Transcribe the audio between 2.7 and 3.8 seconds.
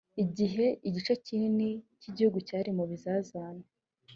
mu bizazane